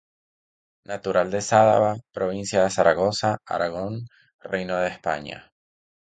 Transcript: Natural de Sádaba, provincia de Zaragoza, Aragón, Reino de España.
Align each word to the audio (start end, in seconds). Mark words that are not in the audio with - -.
Natural 0.91 1.29
de 1.33 1.41
Sádaba, 1.41 1.91
provincia 2.13 2.63
de 2.63 2.69
Zaragoza, 2.71 3.37
Aragón, 3.45 4.07
Reino 4.39 4.77
de 4.77 4.87
España. 4.87 5.53